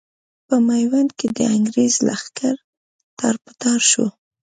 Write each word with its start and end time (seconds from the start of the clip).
په 0.47 0.55
ميوند 0.67 1.09
کې 1.19 1.27
د 1.37 1.39
انګرېز 1.55 1.93
لښکر 2.07 2.55
تار 3.17 3.35
په 3.43 3.51
تار 3.61 3.79
شو. 3.91 4.05